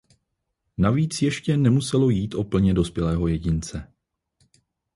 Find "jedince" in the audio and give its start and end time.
3.27-3.91